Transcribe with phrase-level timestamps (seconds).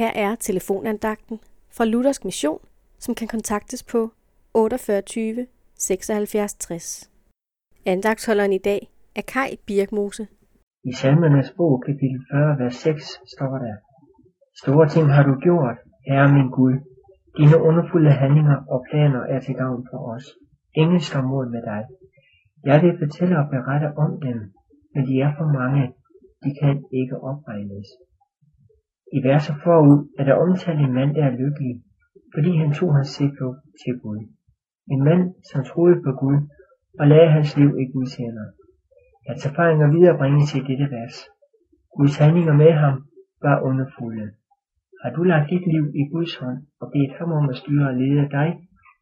[0.00, 1.36] Her er telefonandagten
[1.76, 2.58] fra Luthersk Mission,
[2.98, 4.00] som kan kontaktes på
[4.54, 5.46] 48
[5.78, 7.10] 76 60.
[7.86, 8.80] Andagtholderen i dag
[9.16, 10.26] er Kai Birkmose.
[10.84, 13.04] I salmernes bog, kapitel 40, vers 6,
[13.34, 13.76] står der,
[14.62, 16.76] Store ting har du gjort, Herre min Gud.
[17.38, 20.26] Dine underfulde handlinger og planer er til gavn for os.
[20.82, 21.82] Ingen står mod med dig.
[22.64, 24.38] Jeg vil fortælle og berette om dem,
[24.94, 25.82] men de er for mange.
[26.44, 27.88] De kan ikke opregnes.
[29.16, 31.74] I verset forud er der omtalt en mand, der er lykkelig,
[32.34, 34.20] fordi han tog hans tilflugt til Gud.
[34.92, 36.38] En mand, som troede på Gud
[37.00, 38.48] og lagde hans liv i Guds hænder.
[39.28, 41.16] Hans erfaringer viderebringes i dette vers.
[41.96, 42.94] Guds handlinger med ham
[43.42, 44.26] var underfulde.
[45.02, 47.94] Har du lagt dit liv i Guds hånd og bedt ham om at styre og
[48.02, 48.48] lede dig,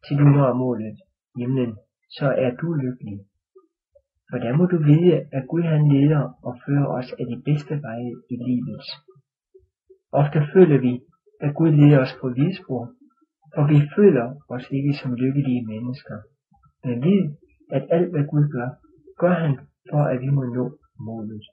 [0.05, 0.97] til du når målet,
[1.37, 1.73] himlen,
[2.17, 3.19] så er du lykkelig.
[4.29, 7.73] For der må du vide, at Gud han leder og fører os af de bedste
[7.85, 8.83] veje i livet.
[10.21, 10.93] Ofte føler vi,
[11.45, 12.83] at Gud leder os på vildspor,
[13.55, 16.17] for vi føler os ikke som lykkelige mennesker.
[16.85, 17.23] Men vid,
[17.75, 18.69] at alt hvad Gud gør,
[19.21, 19.53] gør han
[19.91, 20.65] for at vi må nå
[21.07, 21.43] målet.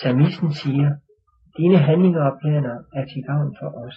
[0.00, 0.90] Salmisten siger,
[1.58, 3.96] dine handlinger og planer er til gavn for os.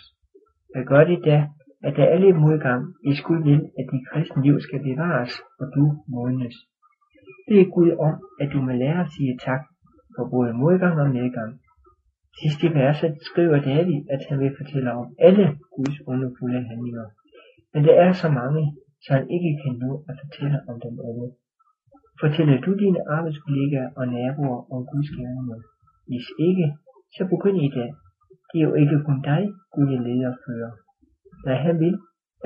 [0.72, 1.38] Hvad gør det da,
[1.83, 5.66] at der er lidt modgang, hvis Gud vil, at dit kristne liv skal bevares, og
[5.75, 6.55] du modnes?
[7.48, 9.64] Det er Gud om, at du må lære at sige tak
[10.16, 11.52] for både modgang og medgang.
[12.39, 17.07] Sidst i verset skriver David, at han vil fortælle om alle Guds underfulde handlinger.
[17.73, 18.63] Men der er så mange,
[19.03, 21.27] så han ikke kan nå at fortælle om dem alle.
[22.21, 25.59] Fortæller du dine arbejdskollegaer og naboer om Guds gerninger?
[26.09, 26.65] Hvis ikke,
[27.15, 27.89] så begynd i dag.
[28.49, 29.41] Det er jo ikke kun dig,
[29.73, 30.71] Gud leder fører.
[31.45, 31.95] Nej, han vil,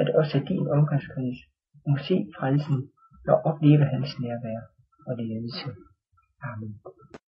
[0.02, 1.40] at også din omgangskreds
[1.90, 2.78] må se frelsen
[3.32, 4.60] og opleve hans nærvær
[5.08, 5.70] og ledelse.
[6.50, 6.72] Amen.